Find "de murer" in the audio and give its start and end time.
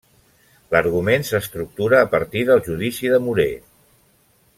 3.17-3.49